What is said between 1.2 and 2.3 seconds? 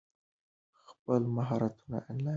مهارتونه انلاین وپلورئ.